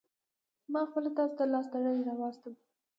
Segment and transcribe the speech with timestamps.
[0.71, 2.49] ما خپله تاسو ته لاس تړلى راوستو.